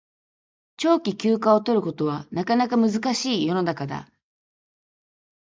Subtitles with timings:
[0.77, 4.11] 長期休暇を取ることはなかなか難しい世の中だ